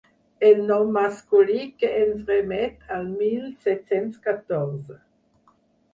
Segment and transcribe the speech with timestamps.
[0.47, 4.99] El nom masculí que ens remet al mil set-cents catorze.